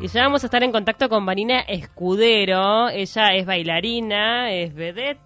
Y 0.00 0.08
ya 0.08 0.22
vamos 0.22 0.44
a 0.44 0.46
estar 0.48 0.62
en 0.62 0.72
contacto 0.72 1.08
con 1.08 1.24
Vanina 1.24 1.60
Escudero. 1.60 2.88
Ella 2.90 3.34
es 3.34 3.46
bailarina, 3.46 4.50
es 4.52 4.74
vedette. 4.74 5.20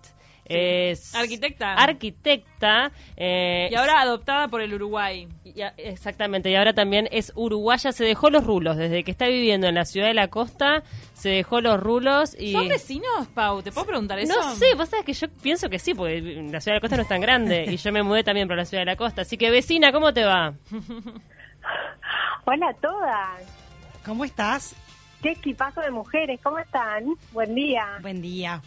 Es 0.44 1.14
Arquitecta. 1.14 1.74
Arquitecta. 1.74 2.90
eh, 3.16 3.68
Y 3.70 3.74
ahora 3.76 4.00
adoptada 4.00 4.48
por 4.48 4.60
el 4.60 4.74
Uruguay. 4.74 5.28
y 5.44 5.60
a- 5.62 5.74
exactamente, 5.76 6.50
y 6.50 6.56
ahora 6.56 6.72
también 6.72 7.08
es 7.12 7.32
uruguaya. 7.36 7.92
Se 7.92 8.04
dejó 8.04 8.30
los 8.30 8.44
rulos. 8.44 8.76
Desde 8.76 9.04
que 9.04 9.12
está 9.12 9.26
viviendo 9.28 9.68
en 9.68 9.76
la 9.76 9.84
ciudad 9.84 10.08
de 10.08 10.14
la 10.14 10.26
costa, 10.28 10.82
se 11.14 11.28
dejó 11.30 11.60
los 11.60 11.78
rulos 11.78 12.34
y. 12.38 12.52
¿Son 12.52 12.66
vecinos, 12.68 13.28
Pau? 13.34 13.62
¿Te 13.62 13.70
puedo 13.70 13.86
preguntar 13.86 14.18
eso? 14.18 14.34
No 14.34 14.54
sé, 14.56 14.74
vos 14.74 14.88
sabés 14.88 15.04
que 15.04 15.12
yo 15.12 15.28
pienso 15.40 15.68
que 15.68 15.78
sí, 15.78 15.94
porque 15.94 16.20
la 16.20 16.60
ciudad 16.60 16.74
de 16.74 16.78
la 16.78 16.80
costa 16.80 16.96
no 16.96 17.02
es 17.02 17.08
tan 17.08 17.20
grande 17.20 17.64
y 17.68 17.76
yo 17.76 17.92
me 17.92 18.02
mudé 18.02 18.24
también 18.24 18.48
para 18.48 18.62
la 18.62 18.64
ciudad 18.64 18.82
de 18.82 18.86
la 18.86 18.96
costa. 18.96 19.22
Así 19.22 19.36
que 19.36 19.50
vecina, 19.50 19.92
¿cómo 19.92 20.12
te 20.12 20.24
va? 20.24 20.54
Hola 22.46 22.68
a 22.70 22.74
todas. 22.80 23.59
¿Cómo 24.04 24.24
estás? 24.24 24.74
Qué 25.22 25.32
equipazo 25.32 25.80
de 25.80 25.90
mujeres. 25.90 26.40
¿Cómo 26.42 26.58
están? 26.58 27.04
Buen 27.32 27.54
día. 27.54 27.98
Buen 28.00 28.22
día. 28.22 28.62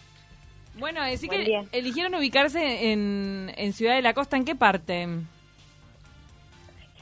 Bueno, 0.77 1.03
decir 1.03 1.27
Buen 1.29 1.41
que 1.41 1.45
día. 1.47 1.63
eligieron 1.71 2.15
ubicarse 2.15 2.91
en, 2.91 3.51
en 3.55 3.73
Ciudad 3.73 3.95
de 3.95 4.01
la 4.01 4.13
Costa. 4.13 4.37
¿En 4.37 4.45
qué 4.45 4.55
parte? 4.55 5.07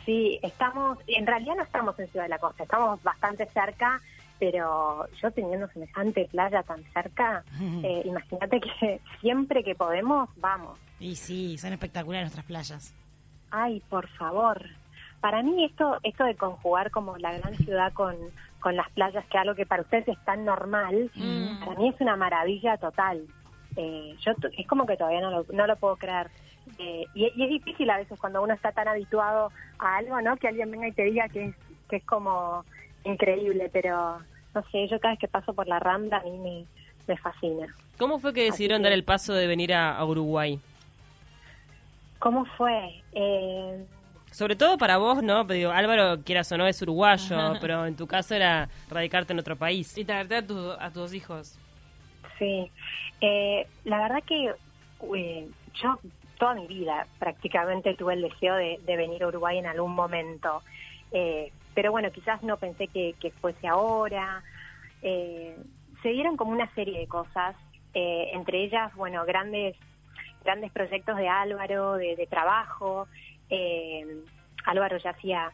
Sí, 0.06 0.40
estamos, 0.42 0.98
en 1.08 1.28
realidad 1.28 1.56
no 1.58 1.64
estamos 1.64 1.98
en 2.00 2.08
Ciudad 2.10 2.26
de 2.26 2.30
la 2.30 2.40
Costa, 2.40 2.64
estamos 2.64 3.02
bastante 3.04 3.46
cerca, 3.54 4.02
pero 4.40 5.06
yo 5.22 5.30
teniendo 5.32 5.68
semejante 5.68 6.26
playa 6.32 6.64
tan 6.64 6.84
cerca, 6.92 7.44
eh, 7.84 8.02
imagínate 8.06 8.60
que 8.60 9.00
siempre 9.22 9.64
que 9.64 9.76
podemos, 9.76 10.28
vamos. 10.38 10.80
Y 11.00 11.16
sí, 11.16 11.58
son 11.60 11.74
espectaculares 11.74 12.26
nuestras 12.26 12.46
playas. 12.46 12.94
Ay, 13.52 13.82
por 13.90 14.08
favor. 14.18 14.66
Para 15.22 15.44
mí 15.44 15.64
esto, 15.66 15.98
esto 16.04 16.24
de 16.26 16.36
conjugar 16.36 16.90
como 16.92 17.16
la 17.18 17.32
gran 17.38 17.56
ciudad 17.58 17.94
con, 17.94 18.16
con 18.60 18.76
las 18.76 18.90
playas, 18.92 19.24
que 19.28 19.38
algo 19.38 19.56
que 19.56 19.66
para 19.68 19.84
ustedes 19.84 20.08
es 20.08 20.18
tan 20.26 20.44
normal, 20.46 21.10
Mm. 21.16 21.60
para 21.60 21.76
mí 21.76 21.90
es 21.90 22.02
una 22.02 22.16
maravilla 22.16 22.78
total. 22.78 23.22
Eh, 23.78 24.16
yo 24.20 24.32
es 24.58 24.68
como 24.68 24.86
que 24.86 24.98
todavía 24.98 25.22
no 25.22 25.30
lo, 25.32 25.46
no 25.54 25.68
lo 25.68 25.76
puedo 25.78 25.96
creer. 25.96 26.28
Eh, 26.80 27.06
y, 27.14 27.26
y 27.36 27.44
es 27.44 27.50
difícil 27.50 27.90
a 27.90 27.98
veces 27.98 28.20
cuando 28.20 28.42
uno 28.42 28.54
está 28.54 28.72
tan 28.72 28.88
habituado 28.88 29.52
a 29.80 29.98
algo, 29.98 30.20
¿no? 30.22 30.36
Que 30.38 30.48
alguien 30.48 30.72
venga 30.72 30.88
y 30.88 30.92
te 30.92 31.04
diga 31.04 31.30
que 31.30 31.46
es, 31.46 31.56
que 31.90 31.98
es 31.98 32.04
como 32.06 32.66
increíble, 33.04 33.70
pero 33.72 34.20
no 34.54 34.64
sé, 34.72 34.88
yo 34.88 35.00
cada 35.00 35.14
vez 35.14 35.20
que 35.20 35.28
paso 35.28 35.54
por 35.54 35.68
la 35.68 35.80
Rambla 35.80 36.18
a 36.18 36.24
mí 36.24 36.38
me, 36.38 36.66
me 37.08 37.18
fascina. 37.18 37.68
¿Cómo 37.98 38.20
fue 38.20 38.34
que 38.34 38.44
decidieron 38.46 38.80
que- 38.80 38.84
dar 38.86 38.94
el 38.94 39.04
paso 39.04 39.34
de 39.34 39.46
venir 39.48 39.74
a, 39.74 39.96
a 39.96 40.04
Uruguay? 40.06 40.60
¿Cómo 42.20 42.46
fue? 42.58 43.02
Eh, 43.14 43.86
Sobre 44.32 44.56
todo 44.56 44.78
para 44.78 44.98
vos, 44.98 45.22
¿no? 45.22 45.46
Pero 45.46 45.58
digo, 45.58 45.72
Álvaro, 45.72 46.24
quieras 46.24 46.52
o 46.52 46.58
no, 46.58 46.66
es 46.68 46.82
uruguayo, 46.82 47.54
pero 47.62 47.86
en 47.86 47.96
tu 47.96 48.08
caso 48.08 48.34
era 48.34 48.70
radicarte 48.90 49.34
en 49.34 49.40
otro 49.40 49.56
país. 49.56 49.98
Y 49.98 50.06
traerte 50.06 50.38
a, 50.38 50.46
tu- 50.48 50.72
a 50.72 50.90
tus 50.92 51.14
hijos. 51.14 51.58
Sí, 52.40 52.72
eh, 53.20 53.68
la 53.84 54.00
verdad 54.02 54.24
que 54.26 54.54
eh, 55.16 55.48
yo 55.82 56.00
toda 56.40 56.56
mi 56.56 56.66
vida 56.68 57.06
prácticamente 57.20 57.94
tuve 57.96 58.14
el 58.16 58.22
deseo 58.24 58.56
de, 58.56 58.80
de 58.86 58.96
venir 58.98 59.22
a 59.24 59.28
Uruguay 59.28 59.58
en 59.58 59.68
algún 59.68 59.94
momento, 59.94 60.62
Eh, 61.14 61.52
pero 61.76 61.92
bueno, 61.92 62.10
quizás 62.12 62.42
no 62.42 62.56
pensé 62.58 62.88
que, 62.88 63.16
que 63.20 63.32
fuese 63.32 63.68
ahora. 63.68 64.44
Eh, 65.02 65.56
se 66.02 66.10
dieron 66.10 66.38
como 66.38 66.52
una 66.52 66.74
serie 66.74 67.00
de 67.00 67.08
cosas, 67.08 67.56
eh, 67.94 68.30
entre 68.34 68.64
ellas, 68.64 68.94
bueno, 68.96 69.26
grandes 69.26 69.76
grandes 70.44 70.72
proyectos 70.72 71.18
de 71.18 71.28
Álvaro, 71.30 71.94
de, 71.96 72.16
de 72.16 72.28
trabajo. 72.28 73.08
Eh, 73.52 74.24
Álvaro 74.66 74.98
ya 74.98 75.12
hacía 75.12 75.52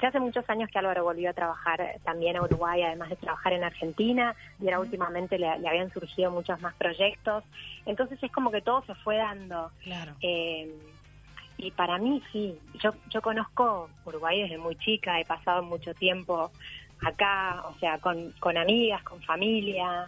ya 0.00 0.08
hace 0.08 0.20
muchos 0.20 0.48
años 0.50 0.68
que 0.70 0.78
Álvaro 0.78 1.04
volvió 1.04 1.30
a 1.30 1.32
trabajar 1.32 1.98
también 2.04 2.36
a 2.36 2.42
Uruguay, 2.42 2.82
además 2.82 3.08
de 3.08 3.16
trabajar 3.16 3.54
en 3.54 3.64
Argentina, 3.64 4.34
y 4.60 4.66
ahora 4.66 4.80
últimamente 4.80 5.38
le, 5.38 5.58
le 5.58 5.68
habían 5.68 5.90
surgido 5.90 6.30
muchos 6.30 6.60
más 6.60 6.74
proyectos. 6.74 7.44
Entonces 7.86 8.22
es 8.22 8.30
como 8.30 8.50
que 8.50 8.60
todo 8.60 8.82
se 8.82 8.94
fue 8.96 9.16
dando. 9.16 9.70
Claro. 9.82 10.12
Eh, 10.20 10.70
y 11.58 11.70
para 11.70 11.96
mí 11.96 12.22
sí, 12.30 12.58
yo, 12.82 12.90
yo 13.08 13.22
conozco 13.22 13.88
Uruguay 14.04 14.42
desde 14.42 14.58
muy 14.58 14.76
chica, 14.76 15.18
he 15.18 15.24
pasado 15.24 15.62
mucho 15.62 15.94
tiempo 15.94 16.50
acá, 17.02 17.64
o 17.66 17.74
sea, 17.78 17.98
con, 17.98 18.32
con 18.32 18.58
amigas, 18.58 19.02
con 19.02 19.22
familia. 19.22 20.06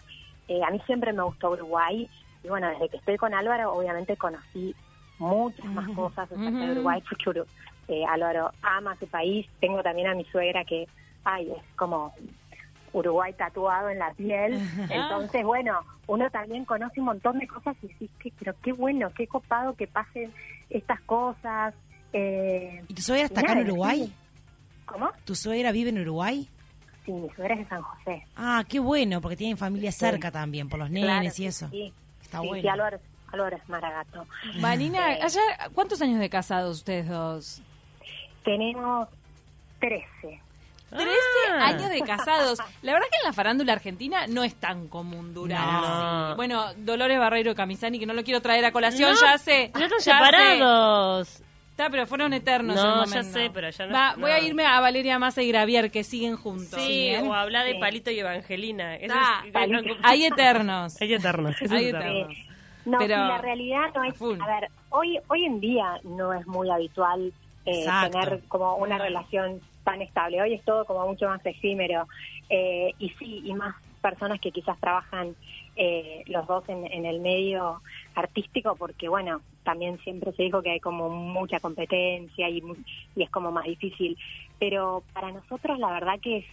Eh, 0.48 0.60
a 0.62 0.70
mí 0.70 0.80
siempre 0.84 1.14
me 1.14 1.22
gustó 1.22 1.50
Uruguay. 1.50 2.06
Y 2.44 2.48
bueno, 2.48 2.68
desde 2.68 2.90
que 2.90 2.98
estoy 2.98 3.16
con 3.16 3.32
Álvaro, 3.32 3.72
obviamente 3.72 4.16
conocí 4.18 4.74
muchas 5.18 5.66
más 5.66 5.88
cosas 5.90 6.30
acerca 6.30 6.50
de. 6.66 6.72
Uruguay, 6.72 7.02
porque 7.08 7.42
eh, 7.88 8.04
Álvaro 8.06 8.50
ama 8.62 8.96
su 8.96 9.06
país. 9.06 9.46
Tengo 9.60 9.82
también 9.82 10.08
a 10.08 10.14
mi 10.14 10.24
suegra 10.24 10.64
que, 10.64 10.86
ay, 11.24 11.50
es 11.50 11.62
como 11.76 12.12
Uruguay 12.92 13.32
tatuado 13.34 13.88
en 13.90 13.98
la 13.98 14.12
piel. 14.14 14.60
Entonces, 14.90 15.44
bueno, 15.44 15.80
uno 16.06 16.30
también 16.30 16.64
conoce 16.64 17.00
un 17.00 17.06
montón 17.06 17.38
de 17.38 17.46
cosas 17.46 17.76
y 17.82 17.88
decís 17.88 18.10
que, 18.18 18.32
pero 18.38 18.54
qué 18.62 18.72
bueno, 18.72 19.10
qué 19.16 19.26
copado 19.26 19.74
que 19.74 19.86
pasen 19.86 20.32
estas 20.70 21.00
cosas. 21.02 21.74
Eh, 22.12 22.82
¿Y 22.88 22.94
tu 22.94 23.02
suegra 23.02 23.26
está 23.26 23.40
acá 23.40 23.52
en 23.52 23.60
Uruguay? 23.66 24.04
sí. 24.06 24.14
¿Cómo? 24.86 25.10
¿Tu 25.26 25.34
suegra 25.34 25.70
vive 25.70 25.90
en 25.90 25.98
Uruguay? 26.00 26.48
Sí, 27.04 27.12
mi 27.12 27.28
suegra 27.30 27.54
es 27.54 27.60
de 27.60 27.66
San 27.68 27.82
José. 27.82 28.22
Ah, 28.36 28.64
qué 28.66 28.78
bueno, 28.80 29.20
porque 29.20 29.36
tienen 29.36 29.58
familia 29.58 29.92
Sí. 29.92 29.98
cerca 29.98 30.30
también, 30.30 30.68
por 30.70 30.78
los 30.78 30.88
nenes 30.90 31.04
Claro, 31.08 31.30
y 31.36 31.46
eso. 31.46 31.68
Sí, 31.68 31.92
Está 32.22 32.40
sí, 32.40 32.46
bueno. 32.48 32.62
sí, 32.62 32.68
Álvaro, 32.68 32.98
Álvaro 33.32 33.56
es 33.56 33.68
maragato. 33.68 34.26
Vanina, 34.60 35.14
Sí. 35.16 35.38
allá, 35.38 35.68
¿cuántos 35.74 36.00
años 36.02 36.18
de 36.20 36.30
casados 36.30 36.78
ustedes 36.78 37.08
dos? 37.08 37.60
Tenemos 38.44 39.08
13. 39.80 40.40
13 40.90 41.06
Ah. 41.52 41.66
años 41.66 41.90
de 41.90 42.00
casados. 42.00 42.58
La 42.82 42.94
verdad 42.94 43.06
que 43.10 43.18
en 43.18 43.24
la 43.24 43.32
farándula 43.34 43.74
argentina 43.74 44.26
no 44.26 44.42
es 44.42 44.54
tan 44.54 44.88
común 44.88 45.34
durar 45.34 45.60
No. 45.60 46.26
así. 46.28 46.36
Bueno, 46.36 46.64
Dolores 46.78 47.18
Barreiro 47.18 47.54
Camisani, 47.54 47.98
que 47.98 48.06
no 48.06 48.14
lo 48.14 48.24
quiero 48.24 48.40
traer 48.40 48.64
a 48.64 48.72
colación, 48.72 49.12
No, 49.12 49.20
ya 49.20 49.36
sé. 49.36 49.70
Ya 49.74 49.84
están 49.84 49.90
ya 49.90 49.98
sé. 49.98 50.02
separados. 50.10 51.42
Está, 51.72 51.90
pero 51.90 52.06
fueron 52.06 52.32
eternos. 52.32 52.74
No, 52.74 53.04
en 53.04 53.10
ya 53.10 53.22
sé, 53.22 53.50
pero 53.54 53.70
ya 53.70 53.86
no- 53.86 53.92
Va, 53.94 54.14
Voy 54.18 54.30
a 54.32 54.38
no. 54.40 54.44
irme 54.46 54.66
a 54.66 54.80
Valeria 54.80 55.16
Massa 55.18 55.42
y 55.42 55.48
Gravier, 55.48 55.90
que 55.92 56.02
siguen 56.02 56.36
juntos. 56.36 56.80
Sí, 56.80 57.14
o 57.22 57.32
habla 57.34 57.62
de 57.62 57.74
Sí. 57.74 57.78
Palito 57.78 58.10
y 58.10 58.18
Evangelina. 58.18 58.96
Eso 58.96 59.14
Ah, 59.16 59.42
es- 59.46 59.52
Palito. 59.52 59.94
Hay 60.02 60.24
eternos. 60.24 60.96
Hay 61.02 61.12
eternos. 61.14 61.54
Hay 61.70 61.88
eternos. 61.90 62.34
No, 62.88 62.98
Pero- 62.98 63.16
la 63.16 63.38
realidad 63.38 63.92
no 63.94 64.04
es. 64.04 64.16
full. 64.16 64.40
A 64.40 64.46
ver, 64.46 64.70
hoy 64.90 65.18
hoy 65.28 65.44
en 65.44 65.60
día 65.60 66.00
no 66.04 66.32
es 66.32 66.46
muy 66.46 66.70
habitual 66.70 67.32
eh, 67.66 67.86
tener 68.10 68.40
como 68.48 68.76
una 68.76 68.96
relación 68.98 69.60
tan 69.84 70.00
estable. 70.00 70.40
Hoy 70.40 70.54
es 70.54 70.64
todo 70.64 70.84
como 70.86 71.06
mucho 71.06 71.28
más 71.28 71.44
efímero. 71.44 72.06
Eh, 72.48 72.94
y 72.98 73.10
sí, 73.10 73.42
y 73.44 73.52
más 73.52 73.74
personas 74.00 74.40
que 74.40 74.52
quizás 74.52 74.78
trabajan 74.80 75.34
eh, 75.76 76.22
los 76.26 76.46
dos 76.46 76.66
en, 76.68 76.86
en 76.90 77.04
el 77.04 77.20
medio 77.20 77.82
artístico, 78.14 78.74
porque 78.76 79.08
bueno, 79.08 79.40
también 79.64 79.98
siempre 79.98 80.32
se 80.32 80.44
dijo 80.44 80.62
que 80.62 80.70
hay 80.70 80.80
como 80.80 81.10
mucha 81.10 81.60
competencia 81.60 82.48
y, 82.48 82.62
y 83.16 83.22
es 83.22 83.30
como 83.30 83.52
más 83.52 83.64
difícil. 83.64 84.16
Pero 84.58 85.02
para 85.12 85.30
nosotros 85.30 85.78
la 85.78 85.90
verdad 85.92 86.18
que 86.20 86.38
es 86.38 86.44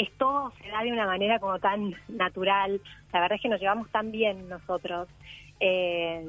es 0.00 0.10
todo 0.16 0.50
se 0.62 0.68
da 0.70 0.82
de 0.82 0.92
una 0.92 1.06
manera 1.06 1.38
como 1.38 1.58
tan 1.58 1.94
natural. 2.08 2.80
La 3.12 3.20
verdad 3.20 3.36
es 3.36 3.42
que 3.42 3.48
nos 3.50 3.60
llevamos 3.60 3.90
tan 3.90 4.10
bien 4.10 4.48
nosotros. 4.48 5.08
Eh, 5.60 6.26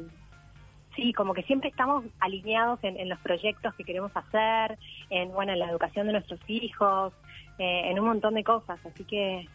sí, 0.96 1.14
como 1.14 1.34
que 1.34 1.44
siempre 1.44 1.70
estamos 1.70 2.04
alineados 2.20 2.84
en, 2.84 3.00
en 3.00 3.08
los 3.08 3.20
proyectos 3.20 3.74
que 3.76 3.86
queremos 3.86 4.12
hacer, 4.14 4.78
en 5.10 5.32
bueno, 5.32 5.54
en 5.54 5.60
la 5.60 5.70
educación 5.70 6.08
de 6.08 6.14
nuestros 6.14 6.42
hijos, 6.48 7.14
eh, 7.60 7.90
en 7.90 7.98
un 7.98 8.08
montón 8.08 8.34
de 8.34 8.44
cosas. 8.44 8.78
Así 8.86 9.06
que, 9.06 9.48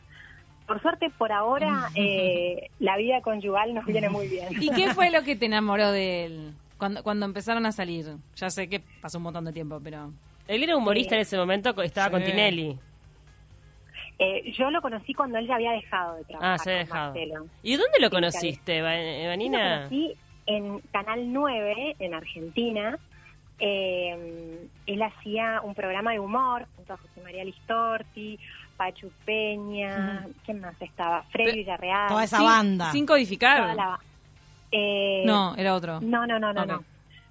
por 0.66 0.80
suerte, 0.80 1.10
por 1.18 1.30
ahora 1.30 1.90
eh, 1.94 2.70
la 2.78 2.96
vida 2.96 3.20
conyugal 3.20 3.74
nos 3.74 3.84
viene 3.84 4.08
muy 4.08 4.28
bien. 4.28 4.46
¿Y 4.50 4.70
qué 4.70 4.94
fue 4.94 5.10
lo 5.10 5.24
que 5.24 5.36
te 5.36 5.44
enamoró 5.52 5.92
de 5.92 6.24
él 6.24 6.52
cuando, 6.78 7.02
cuando 7.02 7.26
empezaron 7.26 7.66
a 7.66 7.72
salir? 7.72 8.06
Ya 8.36 8.48
sé 8.48 8.66
que 8.66 8.80
pasó 9.02 9.18
un 9.18 9.24
montón 9.24 9.44
de 9.44 9.52
tiempo, 9.52 9.78
pero... 9.84 10.10
Él 10.48 10.62
era 10.62 10.76
humorista 10.76 11.16
en 11.16 11.22
ese 11.22 11.36
momento, 11.36 11.70
estaba 11.82 12.08
con 12.08 12.20
Sí. 12.20 12.30
Tinelli. 12.30 12.78
Eh, 14.18 14.52
yo 14.52 14.70
lo 14.70 14.80
conocí 14.80 15.12
cuando 15.14 15.36
él 15.38 15.46
ya 15.46 15.56
había 15.56 15.72
dejado 15.72 16.16
de 16.16 16.24
trabajar. 16.24 16.52
Ah, 16.54 16.58
se 16.58 16.70
ha 16.72 16.74
con 16.78 16.86
dejado. 16.86 17.12
Marcelo. 17.14 17.46
¿Y 17.62 17.76
dónde 17.76 17.98
lo 18.00 18.06
Sí, 18.06 18.10
conociste, 18.10 18.82
Va- 18.82 18.96
Yo 18.96 19.22
lo 19.22 19.28
Vanina? 19.28 19.76
conocí 19.78 20.14
en 20.46 20.80
Canal 20.92 21.32
9, 21.32 21.96
en 21.98 22.14
Argentina. 22.14 22.98
Eh, 23.58 24.68
él 24.86 25.02
hacía 25.02 25.60
un 25.62 25.74
programa 25.74 26.12
de 26.12 26.20
humor 26.20 26.66
junto 26.76 26.92
a 26.92 26.96
José 26.98 27.20
María 27.22 27.44
Listorti, 27.44 28.38
Pachu 28.76 29.10
Peña, 29.24 30.26
¿quién 30.44 30.60
más 30.60 30.80
estaba? 30.80 31.22
Freddy 31.30 31.50
Pe- 31.52 31.56
Villarreal. 31.58 32.08
Toda 32.08 32.24
esa 32.24 32.36
Sin- 32.38 32.46
banda. 32.46 32.92
Sin 32.92 33.06
codificar. 33.06 33.62
toda 33.62 33.74
la- 33.74 34.00
eh, 34.72 35.22
No, 35.24 35.54
era 35.56 35.74
otro. 35.74 36.00
no, 36.00 36.26
no, 36.26 36.38
no, 36.38 36.52
no, 36.52 36.66
no. 36.66 36.84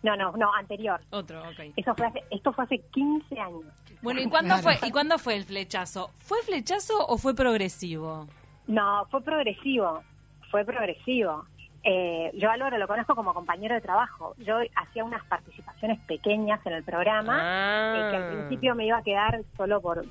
No, 0.05 0.15
no, 0.15 0.31
no, 0.37 0.53
anterior. 0.53 1.01
Otro, 1.09 1.39
ok. 1.41 1.73
Eso 1.75 1.95
fue 1.95 2.05
hace, 2.05 2.23
esto 2.29 2.53
fue 2.53 2.63
hace 2.65 2.77
15 2.93 3.39
años. 3.39 3.63
Bueno, 4.03 4.21
¿y 4.21 4.27
cuándo, 4.29 4.55
Claro. 4.59 4.77
fue, 4.79 4.87
¿y 4.87 4.91
cuándo 4.91 5.17
fue 5.17 5.35
el 5.35 5.45
flechazo? 5.45 6.11
¿Fue 6.19 6.37
flechazo 6.43 6.93
o 7.07 7.17
fue 7.17 7.33
progresivo? 7.33 8.27
No, 8.67 9.05
fue 9.09 9.21
progresivo, 9.21 10.03
fue 10.51 10.63
progresivo. 10.63 11.45
Eh, 11.83 12.31
yo 12.35 12.49
a 12.49 12.53
Álvaro 12.53 12.77
lo 12.77 12.87
conozco 12.87 13.15
como 13.15 13.33
compañero 13.33 13.73
de 13.75 13.81
trabajo. 13.81 14.35
Yo 14.39 14.57
hacía 14.75 15.03
unas 15.03 15.23
participaciones 15.25 15.99
pequeñas 16.01 16.59
en 16.65 16.73
el 16.73 16.83
programa, 16.83 17.37
Ah. 17.41 17.95
eh, 17.97 18.11
que 18.11 18.17
al 18.17 18.29
principio 18.37 18.75
me 18.75 18.85
iba 18.85 18.97
a 18.97 19.03
quedar 19.03 19.41
solo 19.57 19.81
por 19.81 20.05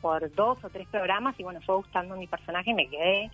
por 0.00 0.34
dos 0.34 0.58
o 0.64 0.68
tres 0.68 0.88
programas 0.88 1.38
y 1.38 1.44
bueno, 1.44 1.60
fue 1.60 1.76
gustando 1.76 2.16
mi 2.16 2.26
personaje 2.26 2.70
y 2.70 2.74
me 2.74 2.88
quedé. 2.88 3.30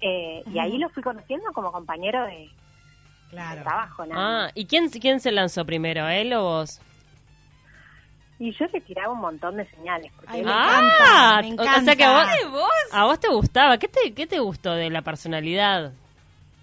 Eh, 0.00 0.42
y 0.52 0.58
ahí 0.58 0.76
lo 0.76 0.88
fui 0.88 1.00
conociendo 1.00 1.52
como 1.52 1.70
compañero 1.70 2.24
de, 2.24 2.50
de 3.30 3.36
Claro. 3.36 3.62
trabajo. 3.62 4.06
¿no? 4.06 4.14
Ah, 4.16 4.50
¿y 4.54 4.66
quién, 4.66 4.88
quién 4.90 5.20
se 5.20 5.30
lanzó 5.32 5.64
primero, 5.64 6.08
él 6.08 6.32
o 6.34 6.42
vos? 6.42 6.80
Y 8.40 8.52
yo 8.56 8.66
le 8.72 8.80
tiraba 8.82 9.12
un 9.12 9.20
montón 9.20 9.56
de 9.56 9.66
señales. 9.70 10.12
Porque 10.14 10.30
Ay, 10.32 10.42
me 10.44 10.50
Ah, 10.52 11.40
encanta, 11.42 11.42
me 11.42 11.50
o- 11.50 11.78
o 11.78 11.80
sea 11.84 11.96
que 11.96 12.04
encanta. 12.04 12.32
a 12.46 12.48
vos, 12.50 12.70
a 12.92 13.04
vos 13.04 13.20
te 13.20 13.28
gustaba. 13.28 13.78
¿Qué 13.78 13.88
te, 13.88 14.14
¿Qué 14.14 14.26
te 14.28 14.38
gustó 14.38 14.74
de 14.74 14.90
la 14.90 15.02
personalidad? 15.02 15.92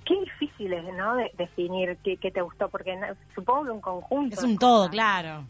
Qué 0.05 0.15
difícil 0.21 0.71
es, 0.71 0.83
¿no? 0.93 1.15
De, 1.15 1.31
definir 1.37 1.97
qué, 2.03 2.15
qué 2.17 2.31
te 2.31 2.41
gustó, 2.41 2.69
porque 2.69 2.95
no- 2.95 3.07
supongo 3.33 3.65
que 3.65 3.71
un 3.71 3.81
conjunto. 3.81 4.35
Es 4.35 4.43
un 4.43 4.57
todo, 4.57 4.77
cosas. 4.83 4.91
claro. 4.91 5.43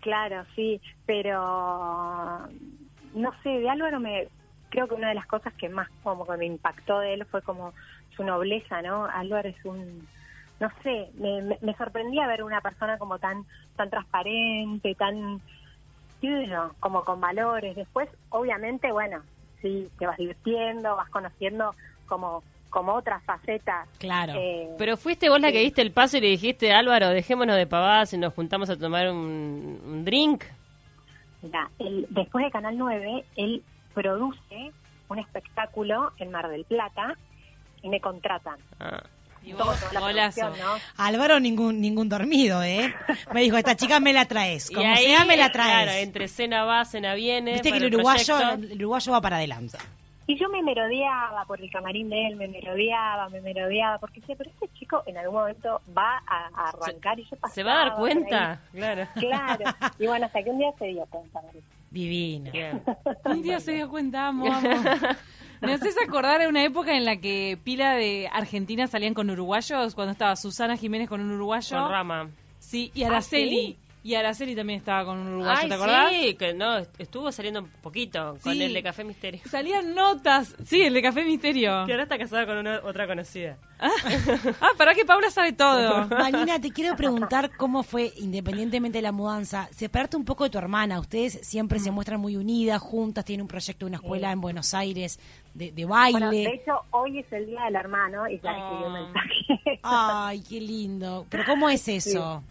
Claro, 0.00 0.44
sí, 0.56 0.80
pero 1.06 2.46
no 3.14 3.32
sé, 3.42 3.48
de 3.50 3.68
Álvaro 3.68 4.00
me 4.00 4.28
creo 4.70 4.86
que 4.88 4.94
una 4.94 5.08
de 5.08 5.14
las 5.14 5.26
cosas 5.26 5.52
que 5.54 5.68
más 5.68 5.88
como 6.02 6.26
que 6.26 6.36
me 6.36 6.46
impactó 6.46 7.00
de 7.00 7.14
él 7.14 7.24
fue 7.26 7.42
como 7.42 7.74
su 8.16 8.22
nobleza, 8.24 8.80
¿no? 8.82 9.04
Álvaro 9.06 9.48
es 9.48 9.62
un 9.64 10.06
no 10.60 10.70
sé, 10.82 11.10
me, 11.14 11.42
me, 11.42 11.58
me 11.60 11.74
sorprendía 11.74 12.26
ver 12.26 12.42
una 12.42 12.60
persona 12.60 12.98
como 12.98 13.18
tan 13.18 13.44
tan 13.76 13.90
transparente, 13.90 14.94
tan 14.94 15.40
qué 16.20 16.28
sé 16.28 16.46
yo, 16.48 16.70
como 16.80 17.02
con 17.04 17.20
valores. 17.20 17.74
Después, 17.74 18.08
obviamente, 18.28 18.92
bueno, 18.92 19.22
sí, 19.62 19.88
te 19.98 20.06
vas 20.06 20.16
divirtiendo, 20.18 20.96
vas 20.96 21.08
conociendo 21.10 21.74
como 22.06 22.42
como 22.68 22.92
otras 22.94 23.20
facetas. 23.24 23.88
Claro. 23.98 24.34
eh, 24.36 24.68
Pero 24.78 24.96
fuiste 24.96 25.28
vos 25.28 25.40
la 25.40 25.50
que 25.50 25.58
diste 25.58 25.82
el 25.82 25.90
paso 25.90 26.18
y 26.18 26.20
le 26.20 26.28
dijiste, 26.28 26.72
Álvaro, 26.72 27.08
dejémonos 27.08 27.56
de 27.56 27.66
pavadas 27.66 28.12
y 28.12 28.18
nos 28.18 28.32
juntamos 28.32 28.70
a 28.70 28.76
tomar 28.78 29.10
un, 29.10 29.80
un 29.84 30.04
drink. 30.04 30.44
Mira, 31.42 31.68
él- 31.80 32.06
después 32.10 32.44
de 32.44 32.50
Canal 32.52 32.78
9, 32.78 33.24
él 33.36 33.64
produce 33.92 34.70
un 35.08 35.18
espectáculo 35.18 36.12
en 36.18 36.30
Mar 36.30 36.48
del 36.48 36.64
Plata 36.64 37.16
y 37.82 37.88
me 37.88 38.00
contratan. 38.00 38.58
Ah. 38.78 39.02
Y 39.42 39.52
toda 39.54 39.74
la 39.92 40.00
golazo. 40.00 40.50
¿no? 40.50 40.54
Álvaro 40.96 41.40
ningún 41.40 41.80
ningún 41.80 42.08
dormido, 42.08 42.62
¿eh? 42.62 42.94
Me 43.34 43.40
dijo, 43.42 43.56
esta 43.56 43.74
chica 43.76 43.98
me 44.00 44.12
la 44.12 44.26
traes. 44.26 44.70
Y 44.70 44.74
Como 44.74 44.86
ahí, 44.92 45.04
sea, 45.06 45.24
me 45.24 45.36
la 45.36 45.50
Claro, 45.50 45.84
traes. 45.86 46.02
entre 46.02 46.28
cena 46.28 46.64
va, 46.64 46.84
cena 46.84 47.14
viene. 47.14 47.52
Viste 47.54 47.70
que 47.72 47.78
el 47.78 47.94
uruguayo, 47.94 48.38
el 48.52 48.74
uruguayo 48.76 49.12
va 49.12 49.20
para 49.20 49.36
adelante. 49.36 49.78
Y 50.26 50.38
yo 50.38 50.48
me 50.48 50.62
merodeaba 50.62 51.44
por 51.46 51.60
el 51.60 51.68
camarín 51.72 52.08
de 52.08 52.28
él, 52.28 52.36
me 52.36 52.46
merodeaba, 52.46 53.28
me 53.30 53.40
merodeaba, 53.40 53.98
porque 53.98 54.20
decía, 54.20 54.36
pero 54.38 54.48
este 54.50 54.68
chico 54.78 55.02
en 55.06 55.18
algún 55.18 55.34
momento 55.40 55.80
va 55.96 56.22
a, 56.24 56.48
a 56.54 56.68
arrancar 56.68 57.18
y 57.18 57.24
yo 57.24 57.30
pasaba 57.30 57.52
¿Se 57.54 57.62
va 57.64 57.72
a 57.72 57.76
dar 57.86 57.94
cuenta? 57.96 58.60
Claro. 58.72 59.08
Claro. 59.16 59.64
Y 59.98 60.06
bueno, 60.06 60.26
hasta 60.26 60.40
que 60.44 60.50
un 60.50 60.58
día 60.58 60.70
se 60.78 60.84
dio 60.84 61.04
cuenta. 61.06 61.40
Marisa. 61.42 61.66
Divino. 61.90 62.52
Bien. 62.52 62.80
Un 63.24 63.42
día 63.42 63.58
se 63.58 63.72
dio 63.72 63.88
cuenta, 63.90 64.28
amo, 64.28 64.46
amo. 64.52 64.68
Me 65.60 65.74
haces 65.74 65.96
acordar 66.02 66.40
de 66.40 66.48
una 66.48 66.64
época 66.64 66.96
en 66.96 67.04
la 67.04 67.16
que 67.16 67.58
pila 67.62 67.94
de 67.94 68.28
Argentina 68.32 68.86
salían 68.86 69.14
con 69.14 69.28
uruguayos, 69.30 69.94
cuando 69.94 70.12
estaba 70.12 70.36
Susana 70.36 70.76
Jiménez 70.76 71.08
con 71.08 71.20
un 71.20 71.32
uruguayo. 71.32 71.76
Con 71.76 71.90
Rama. 71.90 72.30
Sí, 72.58 72.90
y 72.94 73.02
Araceli. 73.04 73.56
¿sí? 73.56 73.78
Y 74.02 74.14
Araceli 74.14 74.56
también 74.56 74.78
estaba 74.78 75.04
con 75.04 75.18
un 75.18 75.28
uruguayo, 75.28 75.60
Ay, 75.62 75.68
¿te 75.68 75.74
acordás? 75.74 76.10
sí, 76.10 76.34
que 76.34 76.54
no, 76.54 76.78
estuvo 76.98 77.30
saliendo 77.30 77.60
un 77.60 77.68
poquito 77.82 78.38
con 78.42 78.54
Sí. 78.54 78.62
el 78.62 78.72
de 78.72 78.82
Café 78.82 79.04
Misterio. 79.04 79.42
Salían 79.46 79.94
notas. 79.94 80.56
Sí, 80.64 80.80
el 80.80 80.94
de 80.94 81.02
Café 81.02 81.22
Misterio. 81.22 81.84
Que 81.84 81.92
ahora 81.92 82.04
está 82.04 82.16
casada 82.16 82.46
con 82.46 82.56
una, 82.56 82.80
otra 82.82 83.06
conocida. 83.06 83.58
ah, 83.78 83.90
para 84.78 84.94
que 84.94 85.04
Paula 85.04 85.30
sabe 85.30 85.52
todo. 85.52 86.06
Marina, 86.08 86.58
te 86.58 86.70
quiero 86.70 86.96
preguntar 86.96 87.50
cómo 87.58 87.82
fue, 87.82 88.10
independientemente 88.16 88.96
de 88.98 89.02
la 89.02 89.12
mudanza, 89.12 89.68
separarte 89.70 90.16
un 90.16 90.24
poco 90.24 90.44
de 90.44 90.50
tu 90.50 90.56
hermana. 90.56 90.98
Ustedes 90.98 91.38
siempre 91.46 91.78
se 91.78 91.90
muestran 91.90 92.20
muy 92.20 92.36
unidas, 92.36 92.80
juntas, 92.80 93.26
tienen 93.26 93.42
un 93.42 93.48
proyecto 93.48 93.84
de 93.84 93.90
una 93.90 93.96
escuela 93.98 94.32
en 94.32 94.40
Buenos 94.40 94.72
Aires 94.72 95.20
de, 95.52 95.72
de 95.72 95.84
baile. 95.84 96.18
Bueno, 96.20 96.30
de 96.30 96.46
hecho, 96.54 96.72
hoy 96.92 97.18
es 97.18 97.30
el 97.32 97.44
día 97.44 97.64
del 97.64 97.76
hermano 97.76 98.26
y 98.28 98.40
ya 98.40 98.50
escribí 98.52 98.84
un 98.84 98.96
Ah. 98.96 99.02
mensaje. 99.02 99.80
Ay, 99.82 100.42
qué 100.48 100.58
lindo. 100.58 101.26
Pero 101.28 101.44
¿cómo 101.44 101.68
es 101.68 101.86
eso? 101.86 102.42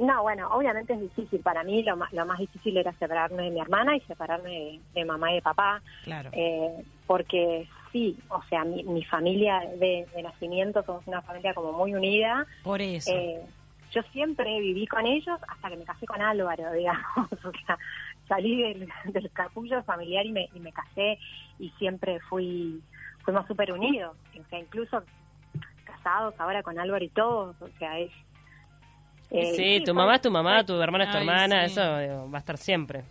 No, 0.00 0.22
bueno, 0.22 0.48
obviamente 0.48 0.94
es 0.94 1.00
difícil. 1.00 1.40
Para 1.40 1.62
mí 1.62 1.82
lo 1.82 1.94
más, 1.94 2.10
lo 2.12 2.24
más 2.24 2.38
difícil 2.38 2.76
era 2.78 2.92
separarme 2.94 3.44
de 3.44 3.50
mi 3.50 3.60
hermana 3.60 3.96
y 3.96 4.00
separarme 4.00 4.50
de, 4.50 4.80
de 4.94 5.04
mamá 5.04 5.30
y 5.30 5.34
de 5.34 5.42
papá. 5.42 5.82
Claro. 6.04 6.30
Eh, 6.32 6.82
porque 7.06 7.68
sí, 7.92 8.18
o 8.30 8.42
sea, 8.44 8.64
mi, 8.64 8.82
mi 8.82 9.04
familia 9.04 9.60
de, 9.78 10.06
de 10.14 10.22
nacimiento 10.22 10.82
somos 10.84 11.06
una 11.06 11.20
familia 11.20 11.52
como 11.52 11.72
muy 11.72 11.94
unida. 11.94 12.46
Por 12.62 12.80
eso. 12.80 13.12
Eh, 13.14 13.42
yo 13.92 14.02
siempre 14.12 14.58
viví 14.60 14.86
con 14.86 15.04
ellos 15.04 15.38
hasta 15.46 15.68
que 15.68 15.76
me 15.76 15.84
casé 15.84 16.06
con 16.06 16.22
Álvaro, 16.22 16.72
digamos. 16.72 17.30
O 17.44 17.52
sea, 17.66 17.78
salí 18.26 18.62
del, 18.62 18.88
del 19.12 19.30
capullo 19.32 19.82
familiar 19.82 20.24
y 20.24 20.32
me, 20.32 20.48
y 20.54 20.60
me 20.60 20.72
casé 20.72 21.18
y 21.58 21.68
siempre 21.78 22.20
fui 22.20 22.80
fuimos 23.22 23.46
súper 23.46 23.70
unidos. 23.70 24.16
O 24.38 24.48
sea, 24.48 24.58
incluso 24.58 25.02
casados 25.84 26.34
ahora 26.38 26.62
con 26.62 26.78
Álvaro 26.78 27.04
y 27.04 27.10
todos. 27.10 27.60
O 27.60 27.68
sea, 27.78 27.98
es... 27.98 28.10
eh, 29.30 29.52
sí, 29.54 29.84
tu 29.84 29.94
mamá 29.94 30.16
es 30.16 30.22
tu 30.22 30.30
mamá, 30.30 30.64
tu 30.64 30.80
hermana 30.80 31.04
es 31.04 31.10
tu 31.10 31.16
Ay, 31.18 31.22
hermana, 31.22 31.66
sí. 31.66 31.72
eso 31.72 31.98
digo, 31.98 32.30
va 32.30 32.38
a 32.38 32.40
estar 32.40 32.56
siempre. 32.58 33.02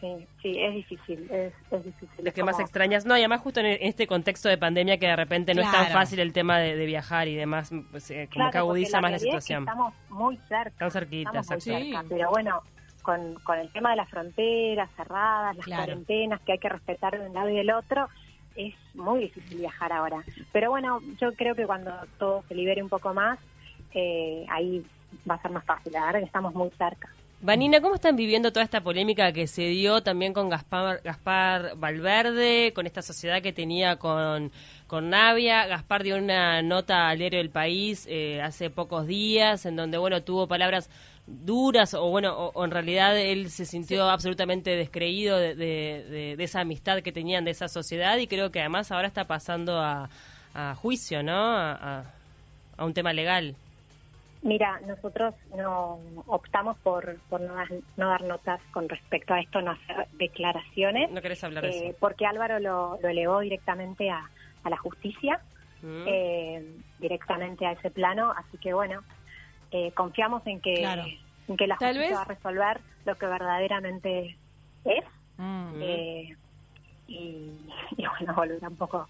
Sí, 0.00 0.26
sí, 0.42 0.60
es 0.60 0.74
difícil, 0.74 1.30
es, 1.30 1.52
es 1.70 1.84
difícil. 1.84 2.08
Lo 2.18 2.28
Es 2.28 2.34
que 2.34 2.42
más 2.42 2.58
extrañas, 2.58 3.06
no, 3.06 3.14
y 3.16 3.20
además 3.20 3.40
justo 3.40 3.60
en 3.60 3.66
en 3.66 3.78
este 3.82 4.08
contexto 4.08 4.48
de 4.48 4.58
pandemia 4.58 4.98
que 4.98 5.06
de 5.06 5.14
repente 5.14 5.54
no 5.54 5.62
es 5.62 5.70
tan 5.70 5.86
fácil 5.92 6.18
el 6.18 6.32
tema 6.32 6.58
de, 6.58 6.74
de 6.76 6.86
viajar 6.86 7.28
y 7.28 7.36
demás, 7.36 7.70
pues, 7.92 8.10
eh, 8.10 8.24
como 8.26 8.30
Claro, 8.46 8.50
que 8.50 8.58
agudiza 8.58 9.00
más 9.00 9.12
la 9.12 9.18
realidad 9.18 9.38
es 9.38 9.44
que 9.44 9.54
situación. 9.54 9.62
estamos 9.62 9.94
muy 10.10 10.36
cerca. 10.48 10.76
Tan 10.78 10.90
cerquita, 10.90 11.30
estamos 11.38 11.50
muy 11.50 11.60
cerca, 11.60 12.00
Sí. 12.02 12.06
pero 12.08 12.30
bueno, 12.30 12.62
con, 13.02 13.34
con 13.44 13.58
el 13.60 13.70
tema 13.72 13.90
de 13.90 13.96
las 13.96 14.08
fronteras 14.10 14.90
cerradas, 14.96 15.54
las 15.56 15.64
Claro. 15.64 15.84
cuarentenas 15.84 16.40
que 16.40 16.52
hay 16.52 16.58
que 16.58 16.68
respetar 16.68 17.16
de 17.20 17.24
un 17.28 17.32
lado 17.34 17.48
y 17.50 17.54
del 17.56 17.70
otro, 17.70 18.08
es 18.56 18.74
muy 18.94 19.20
difícil 19.20 19.58
viajar 19.58 19.92
ahora. 19.92 20.24
Pero 20.50 20.70
bueno, 20.70 20.98
yo 21.20 21.32
creo 21.34 21.54
que 21.54 21.64
cuando 21.64 21.92
todo 22.18 22.42
se 22.48 22.56
libere 22.56 22.82
un 22.82 22.88
poco 22.88 23.14
más, 23.14 23.38
eh, 23.94 24.44
ahí 24.50 24.84
va 25.28 25.34
a 25.36 25.42
ser 25.42 25.50
más 25.50 25.64
fácil. 25.64 25.92
La 25.92 26.06
verdad 26.06 26.20
que 26.20 26.26
estamos 26.26 26.54
muy 26.54 26.70
cerca. 26.70 27.08
Vanina, 27.44 27.80
¿cómo 27.80 27.96
están 27.96 28.14
viviendo 28.14 28.52
toda 28.52 28.62
esta 28.64 28.82
polémica 28.82 29.32
que 29.32 29.48
se 29.48 29.62
dio 29.62 30.00
también 30.04 30.32
con 30.32 30.48
Gaspar, 30.48 31.00
Gaspar 31.02 31.72
Valverde, 31.76 32.72
con 32.72 32.86
esta 32.86 33.02
sociedad 33.02 33.42
que 33.42 33.52
tenía 33.52 33.96
con, 33.96 34.52
con 34.86 35.10
Navia? 35.10 35.66
Gaspar 35.66 36.04
dio 36.04 36.16
una 36.18 36.62
nota 36.62 37.08
al 37.08 37.18
diario 37.18 37.38
del 37.40 37.50
país 37.50 38.06
eh, 38.08 38.40
hace 38.40 38.70
pocos 38.70 39.08
días 39.08 39.66
en 39.66 39.74
donde, 39.74 39.98
bueno, 39.98 40.22
tuvo 40.22 40.46
palabras 40.46 40.88
duras 41.26 41.94
o, 41.94 42.08
bueno, 42.10 42.32
o, 42.36 42.52
o 42.54 42.64
en 42.64 42.70
realidad 42.70 43.18
él 43.18 43.50
se 43.50 43.64
sintió 43.64 44.08
absolutamente 44.08 44.76
descreído 44.76 45.36
de, 45.36 45.56
de- 45.56 46.04
de- 46.08 46.36
de 46.36 46.44
esa 46.44 46.60
amistad 46.60 47.00
que 47.00 47.10
tenían 47.10 47.44
de 47.44 47.50
esa 47.50 47.66
sociedad 47.66 48.18
y 48.18 48.28
creo 48.28 48.52
que 48.52 48.60
además 48.60 48.92
ahora 48.92 49.08
está 49.08 49.26
pasando 49.26 49.80
a, 49.80 50.10
a 50.54 50.74
juicio, 50.76 51.24
¿no? 51.24 51.32
A, 51.34 51.72
a- 51.72 52.04
a 52.76 52.84
un 52.84 52.94
tema 52.94 53.12
legal. 53.12 53.56
Mira, 54.42 54.80
nosotros 54.80 55.34
no 55.54 56.00
optamos 56.26 56.76
por, 56.80 57.20
por 57.28 57.40
no, 57.40 57.54
dar, 57.54 57.68
no 57.96 58.08
dar 58.08 58.22
notas 58.24 58.60
con 58.72 58.88
respecto 58.88 59.34
a 59.34 59.40
esto, 59.40 59.62
no 59.62 59.70
hacer 59.70 60.08
declaraciones. 60.12 61.10
¿No 61.12 61.22
querés 61.22 61.44
hablar 61.44 61.62
de 61.64 61.70
Eh, 61.70 61.88
eso? 61.90 61.98
porque 62.00 62.26
Álvaro 62.26 62.58
lo, 62.58 62.98
lo 63.00 63.08
elevó 63.08 63.38
directamente 63.40 64.10
a, 64.10 64.28
a 64.64 64.70
la 64.70 64.76
justicia, 64.78 65.40
Mm. 65.80 66.04
eh, 66.06 66.76
directamente 66.98 67.66
a 67.66 67.72
ese 67.72 67.90
plano, 67.90 68.32
así 68.36 68.56
que 68.58 68.72
bueno, 68.72 69.04
eh, 69.72 69.92
confiamos 69.94 70.46
en 70.46 70.60
que, 70.60 70.74
Claro. 70.74 71.04
en 71.48 71.56
que 71.56 71.66
la 71.66 71.74
justicia 71.76 72.00
vez- 72.00 72.14
va 72.16 72.22
a 72.22 72.24
resolver 72.26 72.80
lo 73.04 73.16
que 73.16 73.26
verdaderamente 73.26 74.38
es 74.84 75.04
Mm. 75.38 75.80
eh, 75.82 76.36
y, 77.08 77.68
y 77.96 78.04
bueno, 78.20 78.34
volverá 78.36 78.68
un 78.68 78.76
poco 78.76 79.08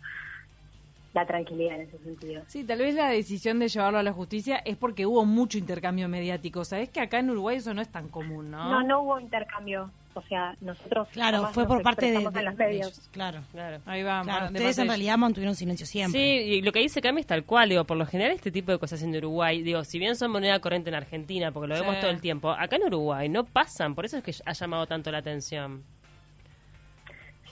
la 1.14 1.26
tranquilidad 1.26 1.74
en 1.76 1.82
ese 1.82 1.98
sentido. 1.98 2.42
Sí, 2.46 2.64
tal 2.64 2.78
vez 2.78 2.94
la 2.94 3.08
decisión 3.08 3.58
de 3.58 3.68
llevarlo 3.68 3.98
a 3.98 4.02
la 4.02 4.12
justicia 4.12 4.56
es 4.64 4.76
porque 4.76 5.04
hubo 5.06 5.24
mucho 5.26 5.58
intercambio 5.58 6.08
mediático. 6.08 6.64
Sabés 6.64 6.88
que 6.88 7.00
acá 7.00 7.18
en 7.18 7.30
Uruguay 7.30 7.56
eso 7.58 7.74
no 7.74 7.82
es 7.82 7.88
tan 7.90 8.08
común, 8.08 8.50
¿no? 8.50 8.70
No, 8.70 8.82
no 8.82 9.02
hubo 9.02 9.20
intercambio, 9.20 9.90
o 10.14 10.22
sea, 10.22 10.56
nosotros 10.62 11.08
Claro, 11.12 11.48
fue 11.48 11.66
por 11.66 11.82
parte 11.82 12.10
de, 12.10 12.22
los 12.22 12.32
de 12.32 12.42
medios. 12.52 12.86
ellos. 12.86 13.08
Claro. 13.12 13.40
Claro. 13.52 13.80
Ahí 13.84 14.02
va. 14.02 14.22
Claro, 14.22 14.46
ustedes 14.46 14.78
en 14.78 14.88
realidad 14.88 15.18
mantuvieron 15.18 15.54
silencio 15.54 15.84
siempre. 15.84 16.18
Sí, 16.18 16.50
y 16.54 16.62
lo 16.62 16.72
que 16.72 16.80
dice 16.80 17.02
Cami 17.02 17.20
es 17.20 17.26
tal 17.26 17.44
cual, 17.44 17.68
digo, 17.68 17.84
por 17.84 17.98
lo 17.98 18.06
general 18.06 18.32
este 18.32 18.50
tipo 18.50 18.72
de 18.72 18.78
cosas 18.78 19.02
en 19.02 19.14
Uruguay, 19.14 19.62
digo, 19.62 19.84
si 19.84 19.98
bien 19.98 20.16
son 20.16 20.30
moneda 20.30 20.60
corriente 20.60 20.88
en 20.88 20.94
Argentina, 20.96 21.52
porque 21.52 21.68
lo 21.68 21.74
vemos 21.74 22.00
todo 22.00 22.10
el 22.10 22.22
tiempo, 22.22 22.50
acá 22.50 22.76
en 22.76 22.84
Uruguay 22.84 23.28
no 23.28 23.44
pasan, 23.44 23.94
por 23.94 24.06
eso 24.06 24.16
es 24.16 24.22
que 24.22 24.32
ha 24.46 24.52
llamado 24.54 24.86
tanto 24.86 25.10
la 25.10 25.18
atención. 25.18 25.84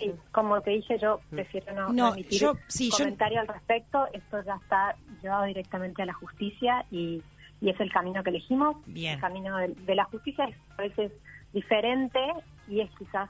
Sí, 0.00 0.12
como 0.33 0.61
te 0.62 0.71
dije, 0.71 0.99
yo 0.99 1.21
prefiero 1.30 1.73
no, 1.75 1.92
No, 1.92 2.12
emitir 2.14 2.40
yo- 2.40 2.54
sí, 2.69 2.90
yo- 2.90 2.99
comentario 3.04 3.40
al 3.40 3.49
respecto. 3.49 4.07
Esto 4.12 4.42
ya 4.45 4.54
está 4.57 4.97
llevado 5.23 5.45
directamente 5.45 6.02
a 6.02 6.07
la 6.07 6.14
justicia 6.14 6.85
y, 6.90 7.23
y 7.61 7.71
es 7.71 7.78
el 7.80 7.92
camino 7.92 8.23
que 8.23 8.30
elegimos. 8.30 8.76
Bien. 8.87 9.14
El 9.14 9.21
camino 9.21 9.57
de, 9.59 9.69
de 9.69 9.95
la 9.95 10.04
justicia 10.04 10.45
es 10.47 10.57
a 10.78 10.83
veces 10.83 11.12
diferente 11.52 12.19
y 12.69 12.80
es 12.80 12.90
quizás 12.99 13.28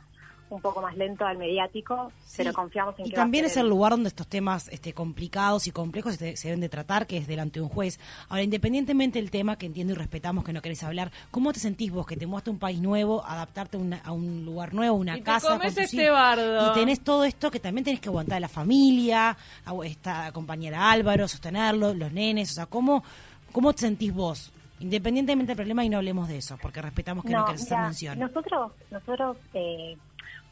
un 0.50 0.60
poco 0.60 0.82
más 0.82 0.96
lento 0.96 1.24
al 1.24 1.38
mediático, 1.38 2.12
pero 2.36 2.52
confiamos 2.52 2.98
en 2.98 3.06
y 3.06 3.10
que 3.10 3.16
también 3.16 3.44
va 3.44 3.46
a 3.46 3.50
es 3.50 3.56
el 3.56 3.68
lugar 3.68 3.92
donde 3.92 4.08
estos 4.08 4.26
temas 4.26 4.68
este, 4.68 4.92
complicados 4.92 5.66
y 5.66 5.70
complejos 5.70 6.16
se, 6.16 6.36
se 6.36 6.48
deben 6.48 6.60
de 6.60 6.68
tratar, 6.68 7.06
que 7.06 7.16
es 7.16 7.26
delante 7.26 7.60
de 7.60 7.64
un 7.64 7.68
juez. 7.70 7.98
Ahora, 8.28 8.42
independientemente 8.42 9.18
del 9.20 9.30
tema, 9.30 9.56
que 9.56 9.66
entiendo 9.66 9.92
y 9.92 9.96
respetamos 9.96 10.44
que 10.44 10.52
no 10.52 10.60
querés 10.60 10.82
hablar, 10.82 11.12
¿cómo 11.30 11.52
te 11.52 11.60
sentís 11.60 11.90
vos 11.92 12.06
que 12.06 12.16
te 12.16 12.26
mudaste 12.26 12.50
a 12.50 12.52
un 12.52 12.58
país 12.58 12.80
nuevo, 12.80 13.24
adaptarte 13.24 13.76
a, 13.76 13.80
una- 13.80 13.98
a 14.04 14.12
un 14.12 14.44
lugar 14.44 14.74
nuevo, 14.74 14.96
una 14.96 15.14
Y 15.16 15.20
te 15.20 15.24
casa? 15.24 15.48
comes 15.56 15.74
con 15.74 15.84
este 15.84 16.10
bardo. 16.10 16.68
Y 16.68 16.72
tenés 16.74 17.00
todo 17.00 17.24
esto 17.24 17.50
que 17.50 17.60
también 17.60 17.84
tenés 17.84 18.00
que 18.00 18.08
aguantar 18.08 18.36
a 18.38 18.40
la 18.40 18.48
familia, 18.48 19.36
a 19.64 19.72
esta 19.84 20.32
compañera 20.32 20.90
Álvaro, 20.90 21.28
sostenerlo, 21.28 21.94
los 21.94 22.12
nenes, 22.12 22.50
o 22.50 22.54
sea, 22.54 22.66
¿cómo, 22.66 23.02
cómo 23.52 23.72
te 23.72 23.80
sentís 23.82 24.12
vos? 24.12 24.52
Independientemente 24.80 25.50
del 25.50 25.56
problema 25.56 25.84
y 25.84 25.90
no 25.90 25.98
hablemos 25.98 26.26
de 26.26 26.38
eso, 26.38 26.56
porque 26.60 26.80
respetamos 26.80 27.22
que 27.24 27.34
no, 27.34 27.44
querés 27.44 27.62
hacer 27.62 27.78
mención. 27.80 28.18
Nosotros, 28.18 28.72
nosotros 28.90 29.36
eh, 29.52 29.96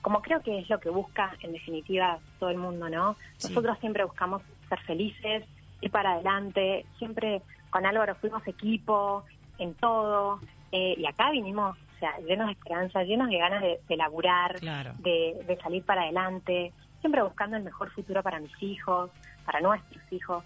como 0.08 0.22
creo 0.22 0.40
que 0.40 0.58
es 0.60 0.70
lo 0.70 0.80
que 0.80 0.88
busca 0.88 1.36
en 1.42 1.52
definitiva 1.52 2.18
todo 2.38 2.48
el 2.48 2.56
mundo, 2.56 2.88
¿no? 2.88 3.14
Sí. 3.36 3.48
Nosotros 3.48 3.78
siempre 3.78 4.04
buscamos 4.06 4.40
ser 4.70 4.80
felices, 4.80 5.44
ir 5.82 5.90
para 5.90 6.12
adelante, 6.12 6.86
siempre 6.96 7.42
con 7.68 7.84
Álvaro 7.84 8.14
fuimos 8.14 8.40
equipo 8.48 9.22
en 9.58 9.74
todo, 9.74 10.40
eh, 10.72 10.94
y 10.96 11.04
acá 11.04 11.30
vinimos, 11.30 11.76
o 11.76 11.98
sea, 11.98 12.16
llenos 12.26 12.46
de 12.46 12.52
esperanza, 12.54 13.02
llenos 13.02 13.28
de 13.28 13.36
ganas 13.36 13.60
de, 13.60 13.80
de 13.86 13.96
laburar, 13.98 14.58
Claro. 14.60 14.94
de, 15.00 15.44
de 15.46 15.56
salir 15.60 15.84
para 15.84 16.00
adelante, 16.04 16.72
siempre 17.00 17.22
buscando 17.22 17.58
el 17.58 17.64
mejor 17.64 17.90
futuro 17.90 18.22
para 18.22 18.40
mis 18.40 18.62
hijos, 18.62 19.10
para 19.44 19.60
nuestros 19.60 20.02
hijos. 20.10 20.42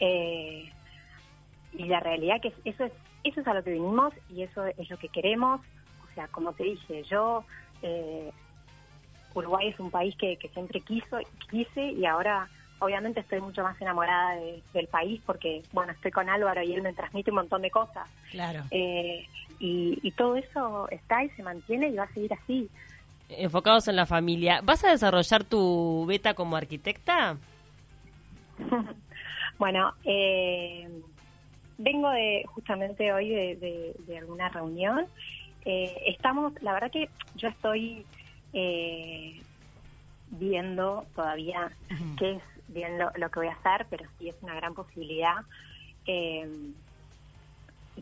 Eh, 0.00 0.68
y 1.74 1.84
la 1.84 2.00
realidad 2.00 2.40
que 2.40 2.52
eso 2.64 2.84
es 2.86 2.92
eso 3.22 3.40
es 3.40 3.46
a 3.46 3.54
lo 3.54 3.62
que 3.62 3.70
vinimos 3.70 4.12
y 4.34 4.42
eso 4.42 4.66
es 4.66 4.90
lo 4.90 4.96
que 4.98 5.08
queremos 5.10 5.60
o 6.10 6.14
sea 6.16 6.26
como 6.28 6.52
te 6.54 6.64
dije 6.64 7.04
yo 7.04 7.44
eh, 7.82 8.32
Uruguay 9.38 9.68
es 9.68 9.78
un 9.80 9.90
país 9.90 10.14
que, 10.16 10.36
que 10.36 10.48
siempre 10.50 10.80
quiso 10.80 11.18
quise 11.50 11.82
y 11.92 12.04
ahora 12.06 12.48
obviamente 12.78 13.20
estoy 13.20 13.40
mucho 13.40 13.62
más 13.62 13.80
enamorada 13.80 14.34
de- 14.36 14.62
del 14.74 14.86
país 14.88 15.20
porque 15.24 15.62
bueno 15.72 15.92
estoy 15.92 16.10
con 16.10 16.28
Álvaro 16.28 16.62
y 16.62 16.72
él 16.74 16.82
me 16.82 16.92
transmite 16.92 17.30
un 17.30 17.36
montón 17.36 17.62
de 17.62 17.70
cosas 17.70 18.06
Claro. 18.30 18.64
Eh, 18.70 19.24
y, 19.58 19.98
y 20.02 20.10
todo 20.12 20.36
eso 20.36 20.88
está 20.90 21.24
y 21.24 21.30
se 21.30 21.42
mantiene 21.42 21.88
y 21.88 21.96
va 21.96 22.04
a 22.04 22.12
seguir 22.12 22.32
así 22.34 22.68
Enfocados 23.28 23.88
en 23.88 23.96
la 23.96 24.06
familia. 24.06 24.60
¿Vas 24.62 24.84
a 24.84 24.90
desarrollar 24.90 25.42
tu 25.42 26.06
beta 26.06 26.34
como 26.34 26.56
arquitecta? 26.56 27.36
Bueno, 29.58 29.94
eh, 30.04 30.88
vengo 31.78 32.10
de 32.10 32.44
justamente 32.54 33.12
hoy 33.12 33.30
de, 33.30 33.56
de- 33.56 33.94
de 34.06 34.18
alguna 34.18 34.48
reunión. 34.50 35.06
Eh, 35.64 35.92
estamos, 36.06 36.52
la 36.60 36.72
verdad 36.74 36.90
que 36.92 37.08
yo 37.34 37.48
estoy 37.48 38.04
eh, 38.52 39.40
viendo 40.30 41.06
todavía 41.14 41.72
Ujú. 41.90 42.16
qué 42.18 42.32
es 42.32 42.42
bien 42.68 42.98
lo, 42.98 43.10
lo 43.16 43.30
que 43.30 43.40
voy 43.40 43.48
a 43.48 43.52
hacer, 43.52 43.86
pero 43.90 44.06
sí 44.18 44.28
es 44.28 44.36
una 44.42 44.54
gran 44.54 44.74
posibilidad 44.74 45.36
eh, 46.06 46.48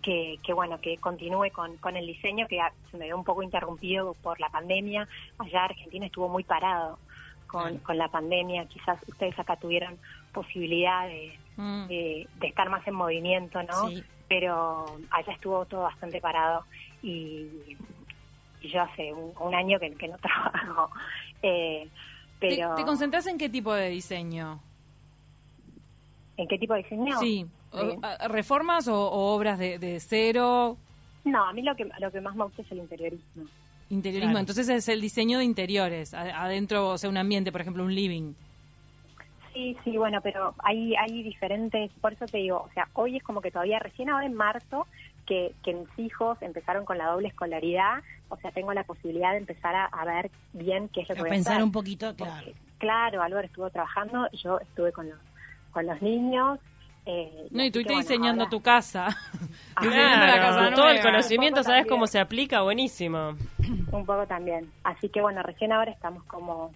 que, 0.02 0.38
que, 0.42 0.52
bueno 0.52 0.80
que 0.80 0.96
continúe 0.98 1.50
con, 1.52 1.76
con 1.76 1.96
el 1.96 2.06
diseño 2.06 2.46
que 2.48 2.60
se 2.90 2.96
me 2.96 3.06
ve 3.06 3.14
un 3.14 3.24
poco 3.24 3.42
interrumpido 3.42 4.14
por 4.14 4.40
la 4.40 4.48
pandemia. 4.48 5.08
Allá 5.38 5.64
Argentina 5.64 6.06
estuvo 6.06 6.28
muy 6.28 6.44
parado 6.44 6.98
con, 7.46 7.80
la 7.96 8.08
pandemia. 8.08 8.66
Quizás 8.66 8.98
ustedes 9.06 9.38
acá 9.38 9.56
tuvieron 9.56 9.98
posibilidad 10.32 11.06
de, 11.06 11.38
Mm. 11.56 11.86
de, 11.86 12.28
de 12.40 12.46
estar 12.48 12.68
más 12.68 12.86
en 12.86 12.94
movimiento, 12.94 13.62
¿no? 13.62 13.88
Sí. 13.88 14.02
Pero 14.28 14.86
allá 15.10 15.32
estuvo 15.32 15.64
todo 15.66 15.82
bastante 15.82 16.20
parado 16.20 16.64
y, 17.02 17.76
y 18.64 18.70
yo 18.70 18.82
hace 18.82 19.12
un, 19.12 19.32
un 19.38 19.54
año 19.54 19.78
que, 19.78 19.92
que 19.92 20.08
no 20.08 20.16
trabajo. 20.18 20.90
Eh, 21.42 21.88
¿Te, 22.40 22.48
pero 22.48 22.74
te 22.74 22.84
concentras 22.84 23.26
en 23.26 23.38
qué 23.38 23.48
tipo 23.48 23.72
de 23.72 23.90
diseño? 23.90 24.60
¿En 26.36 26.48
qué 26.48 26.58
tipo 26.58 26.74
de 26.74 26.82
diseño? 26.82 27.18
Sí. 27.18 27.46
¿Reformas 28.28 28.88
o, 28.88 28.94
o 28.96 29.34
obras 29.34 29.58
de, 29.58 29.78
de 29.78 30.00
cero? 30.00 30.76
No, 31.24 31.44
a 31.48 31.52
mí 31.52 31.62
lo 31.62 31.74
que, 31.74 31.88
lo 31.98 32.10
que 32.10 32.20
más 32.20 32.34
me 32.34 32.44
gusta 32.44 32.62
es 32.62 32.72
el 32.72 32.78
interiorismo. 32.78 33.44
Interiorismo. 33.90 34.32
Claro. 34.32 34.40
Entonces 34.40 34.68
es 34.68 34.88
el 34.88 35.00
diseño 35.00 35.38
de 35.38 35.44
interiores. 35.44 36.14
Adentro, 36.14 36.90
o 36.90 36.98
sea, 36.98 37.10
un 37.10 37.16
ambiente, 37.16 37.52
por 37.52 37.60
ejemplo, 37.60 37.84
un 37.84 37.94
living. 37.94 38.34
Sí, 39.52 39.76
sí, 39.84 39.96
bueno, 39.96 40.20
pero 40.20 40.54
hay, 40.58 40.96
hay 40.96 41.22
diferentes, 41.22 41.92
por 42.00 42.12
eso 42.12 42.26
te 42.26 42.38
digo, 42.38 42.66
o 42.68 42.70
sea, 42.74 42.88
hoy 42.94 43.16
es 43.16 43.22
como 43.22 43.40
que 43.40 43.52
todavía 43.52 43.78
recién 43.78 44.10
ahora 44.10 44.26
en 44.26 44.34
marzo 44.34 44.88
que, 45.26 45.54
que 45.64 45.74
mis 45.74 45.98
hijos 45.98 46.36
empezaron 46.42 46.84
con 46.84 46.98
la 46.98 47.06
doble 47.06 47.28
escolaridad, 47.28 48.02
o 48.28 48.36
sea, 48.38 48.50
tengo 48.52 48.72
la 48.72 48.84
posibilidad 48.84 49.32
de 49.32 49.38
empezar 49.38 49.74
a, 49.74 49.84
a 49.86 50.04
ver 50.04 50.30
bien 50.52 50.88
qué 50.88 51.00
es 51.02 51.08
lo 51.08 51.14
que 51.14 51.20
A 51.20 51.24
voy 51.24 51.30
pensar 51.30 51.60
a 51.60 51.64
un 51.64 51.72
poquito, 51.72 52.14
claro. 52.14 52.44
Porque, 52.44 52.54
claro, 52.78 53.22
Álvaro 53.22 53.46
estuvo 53.46 53.70
trabajando, 53.70 54.28
yo 54.32 54.58
estuve 54.60 54.92
con 54.92 55.08
los, 55.08 55.18
con 55.72 55.86
los 55.86 56.00
niños. 56.02 56.58
Eh, 57.06 57.48
No, 57.50 57.62
y 57.62 57.70
tú 57.70 57.80
estás 57.80 57.94
bueno, 57.96 58.08
diseñando 58.08 58.42
ahora- 58.44 58.50
tu 58.50 58.62
casa. 58.62 59.08
Ah, 59.76 59.82
Diseñando 59.82 60.26
la 60.26 60.36
casa 60.36 60.58
Claro, 60.58 60.76
todo 60.76 60.88
el 60.90 61.00
conocimiento, 61.02 61.62
¿sabes 61.62 61.80
también. 61.80 61.88
cómo 61.94 62.06
se 62.06 62.18
aplica? 62.18 62.62
Buenísimo. 62.62 63.36
Un 63.92 64.06
poco 64.06 64.26
también. 64.26 64.70
Así 64.84 65.08
que 65.10 65.20
bueno, 65.20 65.42
recién 65.42 65.72
ahora 65.72 65.90
estamos 65.90 66.24
como 66.24 66.72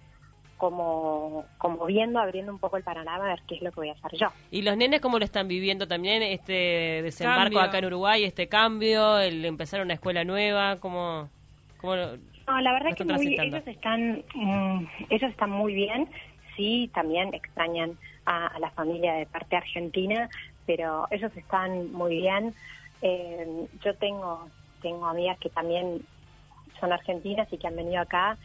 como 0.59 1.47
como 1.57 1.87
viendo, 1.87 2.19
abriendo 2.19 2.53
un 2.53 2.59
poco 2.59 2.77
el 2.77 2.83
panorama 2.83 3.25
a 3.25 3.29
ver 3.29 3.43
qué 3.49 3.55
es 3.55 3.62
lo 3.62 3.71
que 3.71 3.81
voy 3.81 3.88
a 3.88 3.93
hacer 3.93 4.19
yo. 4.19 4.29
¿Y 4.50 4.62
los 4.62 4.77
nenes 4.77 5.00
cómo 5.00 5.19
lo 5.19 5.25
están 5.25 5.49
viviendo 5.49 5.88
también 5.88 6.23
este 6.23 7.00
desembarco 7.03 7.55
Cambio. 7.55 7.61
acá 7.61 7.79
en 7.79 7.87
Uruguay, 7.87 8.25
este 8.25 8.49
cambio, 8.49 9.19
el 9.19 9.45
empezar 9.45 9.81
una 9.81 9.95
escuela 9.95 10.25
nueva? 10.25 10.77
¿Cómo, 10.81 11.31
cómo 11.79 11.95
No, 11.97 12.61
la 12.61 12.73
verdad 12.73 12.91
Lo 12.91 12.97
que 12.97 13.05
muy, 13.05 13.37
ellos 13.41 13.67
están 13.67 14.25
mm, 14.35 14.87
ellos 15.09 15.31
están 15.31 15.50
muy 15.50 15.75
bien. 15.75 16.09
Sí, 16.57 16.91
también 16.93 17.33
extrañan 17.33 17.97
a, 18.27 18.49
a 18.49 18.59
la 18.59 18.71
familia 18.71 19.15
de 19.15 19.27
parte 19.27 19.57
argentina, 19.57 20.29
pero 20.67 21.07
ellos 21.11 21.31
están 21.37 21.93
muy 21.93 22.17
bien. 22.17 22.53
Eh, 23.00 23.67
yo 23.85 23.95
tengo 23.95 24.49
tengo 24.83 25.07
amigas 25.07 25.38
que 25.38 25.50
también 25.50 26.03
son 26.81 26.93
argentinas 26.93 27.53
y 27.53 27.59
que 27.59 27.67
han 27.67 27.77
venido 27.77 28.00
acá 28.00 28.37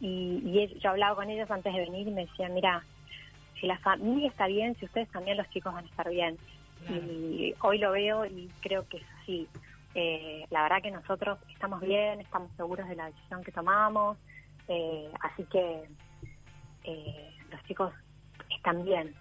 y, 0.00 0.42
y 0.44 0.78
yo 0.80 0.90
hablaba 0.90 1.16
con 1.16 1.30
ellos 1.30 1.50
antes 1.50 1.72
de 1.72 1.80
venir 1.80 2.08
y 2.08 2.10
me 2.10 2.26
decían, 2.26 2.54
mira, 2.54 2.82
si 3.60 3.66
la 3.66 3.78
familia 3.78 4.28
está 4.28 4.46
bien, 4.46 4.74
si 4.76 4.86
ustedes 4.86 5.08
también 5.10 5.36
los 5.36 5.48
chicos 5.50 5.72
van 5.74 5.84
a 5.84 5.88
estar 5.88 6.08
bien. 6.08 6.38
Claro. 6.86 7.02
Y 7.06 7.54
hoy 7.60 7.78
lo 7.78 7.92
veo 7.92 8.24
y 8.24 8.50
creo 8.62 8.88
que 8.88 8.98
es 8.98 9.06
así. 9.20 9.48
Eh, 9.94 10.46
la 10.50 10.62
verdad 10.62 10.82
que 10.82 10.90
nosotros 10.90 11.38
estamos 11.52 11.80
bien, 11.80 12.20
estamos 12.20 12.50
seguros 12.56 12.88
de 12.88 12.96
la 12.96 13.06
decisión 13.06 13.42
que 13.42 13.52
tomamos, 13.52 14.16
eh, 14.68 15.10
así 15.20 15.44
que 15.44 15.82
eh, 16.84 17.34
los 17.50 17.62
chicos 17.64 17.92
están 18.56 18.84
bien. 18.84 19.14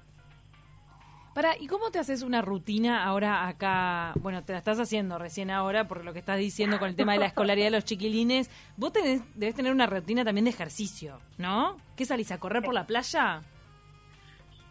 Para, 1.33 1.57
¿y 1.57 1.67
cómo 1.67 1.91
te 1.91 1.99
haces 1.99 2.23
una 2.23 2.41
rutina 2.41 3.05
ahora 3.05 3.47
acá? 3.47 4.13
Bueno, 4.15 4.43
te 4.43 4.53
la 4.53 4.59
estás 4.59 4.79
haciendo 4.79 5.17
recién 5.17 5.51
ahora 5.51 5.87
por 5.87 6.03
lo 6.03 6.11
que 6.11 6.19
estás 6.19 6.37
diciendo 6.37 6.79
con 6.79 6.89
el 6.89 6.95
tema 6.95 7.13
de 7.13 7.19
la 7.19 7.27
escolaridad 7.27 7.67
de 7.67 7.71
los 7.71 7.85
chiquilines. 7.85 8.49
Vos 8.77 8.91
tenés, 8.93 9.21
debes 9.35 9.55
tener 9.55 9.71
una 9.71 9.85
rutina 9.85 10.25
también 10.25 10.45
de 10.45 10.51
ejercicio, 10.51 11.19
¿no? 11.37 11.77
¿Qué 11.95 12.05
salís 12.05 12.31
a 12.31 12.39
correr 12.39 12.63
por 12.63 12.73
la 12.73 12.85
playa? 12.85 13.41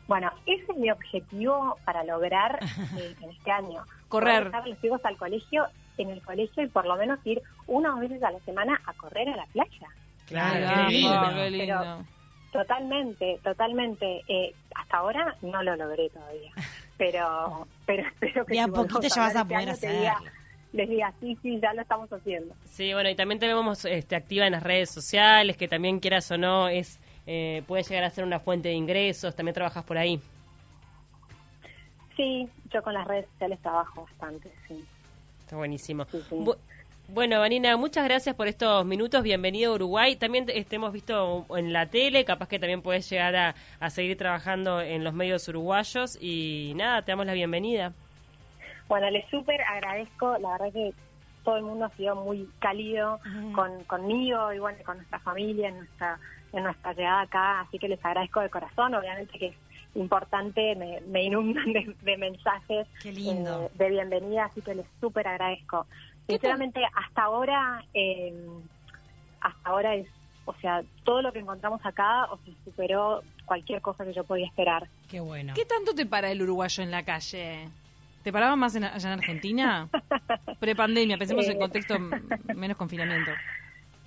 Bueno, 0.08 0.32
ese 0.46 0.64
es 0.72 0.78
mi 0.78 0.90
objetivo 0.90 1.76
para 1.84 2.02
lograr 2.02 2.58
eh, 2.98 3.14
en 3.22 3.30
este 3.30 3.50
año. 3.50 3.82
Correr. 4.08 4.50
A 4.54 4.66
los 4.66 4.80
chicos 4.80 5.00
al 5.04 5.16
colegio, 5.16 5.66
en 5.98 6.10
el 6.10 6.22
colegio 6.22 6.62
y 6.62 6.66
por 6.66 6.86
lo 6.86 6.96
menos 6.96 7.18
ir 7.24 7.42
una 7.66 7.90
o 7.90 7.92
dos 7.92 8.00
veces 8.00 8.22
a 8.22 8.30
la 8.30 8.40
semana 8.40 8.80
a 8.84 8.94
correr 8.94 9.28
a 9.28 9.36
la 9.36 9.46
playa. 9.46 9.88
Claro, 10.26 10.86
qué 10.88 10.92
lindo. 10.92 11.30
qué 11.34 11.50
lindo. 11.50 12.04
Totalmente, 12.52 13.38
totalmente. 13.44 14.22
Eh, 14.28 14.54
hasta 14.74 14.96
ahora 14.98 15.36
no 15.42 15.62
lo 15.62 15.76
logré 15.76 16.08
todavía, 16.10 16.50
pero 16.96 17.66
pero 17.86 18.06
espero 18.08 18.46
que 18.46 18.54
De 18.54 18.60
a 18.60 18.64
si 18.64 18.70
poquito 18.70 19.00
ya 19.02 19.20
vas 19.22 19.36
a 19.36 19.44
poder 19.44 19.68
este 19.68 19.88
diga- 19.88 20.12
hacerlo. 20.12 20.30
les 20.72 20.88
diga, 20.88 21.12
sí, 21.20 21.38
sí, 21.42 21.60
ya 21.60 21.72
lo 21.74 21.82
estamos 21.82 22.10
haciendo. 22.12 22.54
Sí, 22.64 22.92
bueno, 22.94 23.10
y 23.10 23.14
también 23.14 23.38
te 23.38 23.46
vemos 23.46 23.84
este, 23.84 24.16
activa 24.16 24.46
en 24.46 24.52
las 24.52 24.62
redes 24.62 24.90
sociales, 24.90 25.56
que 25.56 25.68
también 25.68 26.00
quieras 26.00 26.30
o 26.30 26.38
no, 26.38 26.68
es 26.68 26.98
eh, 27.26 27.62
puede 27.66 27.82
llegar 27.82 28.04
a 28.04 28.10
ser 28.10 28.24
una 28.24 28.40
fuente 28.40 28.68
de 28.68 28.74
ingresos, 28.74 29.36
también 29.36 29.54
trabajas 29.54 29.84
por 29.84 29.98
ahí. 29.98 30.18
Sí, 32.16 32.48
yo 32.72 32.82
con 32.82 32.94
las 32.94 33.06
redes 33.06 33.26
sociales 33.32 33.58
trabajo 33.60 34.02
bastante, 34.04 34.50
sí. 34.66 34.84
Está 35.40 35.56
buenísimo. 35.56 36.04
Sí, 36.10 36.20
sí. 36.28 36.34
Bu- 36.36 36.56
bueno, 37.08 37.40
Vanina, 37.40 37.76
muchas 37.76 38.04
gracias 38.04 38.34
por 38.34 38.48
estos 38.48 38.84
minutos. 38.84 39.22
Bienvenido 39.22 39.72
a 39.72 39.74
Uruguay. 39.76 40.16
También 40.16 40.46
te, 40.46 40.58
este, 40.58 40.76
hemos 40.76 40.92
visto 40.92 41.46
en 41.56 41.72
la 41.72 41.86
tele, 41.86 42.24
capaz 42.24 42.48
que 42.48 42.58
también 42.58 42.82
puedes 42.82 43.08
llegar 43.08 43.34
a, 43.34 43.54
a 43.80 43.90
seguir 43.90 44.16
trabajando 44.16 44.80
en 44.80 45.04
los 45.04 45.14
medios 45.14 45.48
uruguayos. 45.48 46.18
Y 46.20 46.72
nada, 46.76 47.02
te 47.02 47.12
damos 47.12 47.26
la 47.26 47.32
bienvenida. 47.32 47.92
Bueno, 48.88 49.10
les 49.10 49.28
súper 49.30 49.60
agradezco, 49.62 50.38
la 50.38 50.52
verdad 50.52 50.72
que 50.72 50.92
todo 51.44 51.56
el 51.56 51.62
mundo 51.62 51.86
ha 51.86 51.90
sido 51.96 52.14
muy 52.16 52.48
cálido 52.58 53.20
con, 53.54 53.84
conmigo 53.84 54.52
y 54.52 54.58
bueno, 54.58 54.78
con 54.84 54.96
nuestra 54.96 55.18
familia 55.20 55.68
en 55.68 55.78
nuestra, 55.78 56.18
en 56.52 56.62
nuestra 56.62 56.92
llegada 56.92 57.22
acá, 57.22 57.60
así 57.60 57.78
que 57.78 57.88
les 57.88 58.04
agradezco 58.04 58.40
de 58.40 58.50
corazón, 58.50 58.94
obviamente 58.94 59.38
que 59.38 59.46
es 59.48 59.54
importante, 59.94 60.74
me, 60.76 61.00
me 61.02 61.24
inundan 61.24 61.72
de, 61.72 61.94
de 62.02 62.16
mensajes 62.18 62.86
Qué 63.02 63.12
lindo. 63.12 63.64
eh, 63.64 63.70
de 63.78 63.88
bienvenida, 63.90 64.44
así 64.46 64.60
que 64.60 64.74
les 64.74 64.86
súper 65.00 65.26
agradezco. 65.26 65.86
Sinceramente, 66.38 66.80
hasta 66.94 67.22
ahora, 67.22 67.82
eh, 67.94 68.34
hasta 69.40 69.68
ahora 69.70 69.94
es 69.94 70.06
o 70.44 70.54
sea, 70.62 70.82
todo 71.04 71.20
lo 71.20 71.30
que 71.30 71.40
encontramos 71.40 71.80
acá, 71.84 72.24
o 72.30 72.38
sea, 72.38 72.54
superó 72.64 73.22
cualquier 73.44 73.82
cosa 73.82 74.02
que 74.04 74.14
yo 74.14 74.24
podía 74.24 74.46
esperar. 74.46 74.88
Qué 75.10 75.20
bueno. 75.20 75.52
¿Qué 75.54 75.66
tanto 75.66 75.94
te 75.94 76.06
para 76.06 76.30
el 76.30 76.40
uruguayo 76.40 76.82
en 76.82 76.90
la 76.90 77.02
calle? 77.02 77.68
¿Te 78.22 78.32
paraba 78.32 78.56
más 78.56 78.74
en, 78.74 78.84
allá 78.84 79.12
en 79.12 79.18
Argentina? 79.18 79.88
Prepandemia, 80.60 81.18
pensemos 81.18 81.46
en 81.48 81.56
Eh. 81.56 81.58
contexto 81.58 81.98
menos 81.98 82.78
confinamiento. 82.78 83.30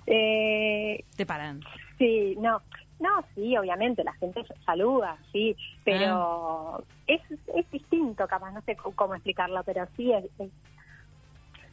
Eh, 0.07 1.03
¿Te 1.15 1.25
paran? 1.27 1.61
sí, 1.99 2.35
no, 2.39 2.59
no, 2.99 3.23
sí, 3.35 3.55
obviamente, 3.55 4.03
la 4.03 4.13
gente 4.13 4.43
saluda, 4.65 5.17
sí, 5.31 5.55
pero 5.83 6.83
es, 7.05 7.21
es 7.55 7.69
distinto, 7.71 8.27
capaz, 8.27 8.51
no 8.51 8.61
sé 8.61 8.75
cómo 8.95 9.13
explicarlo, 9.13 9.63
pero 9.63 9.87
sí, 9.95 10.11
es- 10.11 10.25
es- 10.39 10.51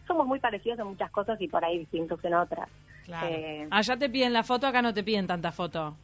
somos 0.09 0.27
muy 0.27 0.41
parecidos 0.41 0.81
en 0.81 0.87
muchas 0.89 1.11
cosas 1.13 1.41
y 1.41 1.47
por 1.47 1.65
ahí 1.65 1.79
distintos 1.79 2.19
en 2.25 2.35
otras. 2.35 2.69
Claro. 3.05 3.29
Eh, 3.31 3.69
Allá 3.71 3.97
te 3.97 4.11
piden 4.11 4.33
la 4.33 4.43
foto, 4.43 4.67
acá 4.67 4.83
no 4.83 4.93
te 4.93 5.05
piden 5.05 5.27
tanta 5.29 5.53
foto. 5.53 5.97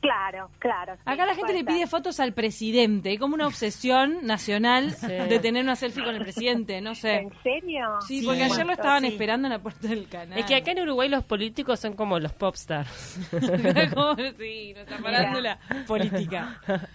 claro, 0.00 0.50
claro. 0.58 0.94
sí, 0.96 1.02
Acá 1.04 1.26
la 1.26 1.34
gente 1.36 1.52
le 1.52 1.62
pide 1.64 1.86
fotos 1.86 2.18
al 2.18 2.32
presidente. 2.32 3.10
Hay 3.10 3.18
como 3.18 3.34
una 3.34 3.46
obsesión 3.46 4.26
nacional 4.26 4.96
de 5.00 5.38
tener 5.38 5.62
una 5.62 5.76
selfie 5.76 6.02
con 6.02 6.14
el 6.16 6.22
presidente, 6.22 6.80
no 6.80 6.94
sé. 6.96 7.18
¿En 7.18 7.42
serio? 7.44 8.00
Sí, 8.06 8.20
Sí, 8.20 8.26
porque 8.26 8.42
ayer 8.44 8.66
lo 8.66 8.72
estaban 8.72 9.02
sí. 9.02 9.08
esperando 9.08 9.46
en 9.46 9.52
la 9.52 9.58
puerta 9.60 9.86
del 9.86 10.08
canal. 10.08 10.36
Es 10.38 10.46
que 10.46 10.56
acá 10.56 10.72
en 10.72 10.80
Uruguay 10.80 11.08
los 11.08 11.22
políticos 11.24 11.78
son 11.78 11.92
como 11.94 12.18
los 12.18 12.32
popstars. 12.32 12.88
Sí, 14.38 14.72
nuestra 14.74 14.98
farándula 14.98 15.58
política. 15.86 16.60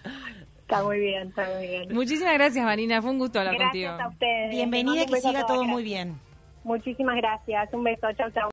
Está 0.68 0.82
muy 0.82 1.00
bien, 1.00 1.28
está 1.28 1.48
muy 1.56 1.66
bien. 1.66 1.94
Muchísimas 1.94 2.34
gracias, 2.34 2.62
Marina. 2.62 3.00
Fue 3.00 3.10
un 3.10 3.18
gusto 3.18 3.38
hablar 3.38 3.54
Gracias 3.54 3.90
contigo. 3.90 4.06
a 4.06 4.08
ustedes. 4.12 4.50
Bienvenida, 4.50 5.04
un 5.04 5.08
que 5.08 5.20
siga 5.22 5.46
todo 5.46 5.64
muy 5.64 5.82
bien. 5.82 6.20
Muchísimas 6.62 7.16
gracias. 7.16 7.72
Un 7.72 7.84
beso. 7.84 8.06
Chau, 8.18 8.30
chau. 8.32 8.42